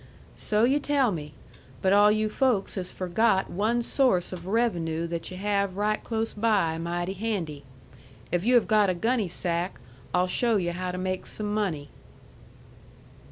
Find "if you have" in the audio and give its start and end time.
8.31-8.67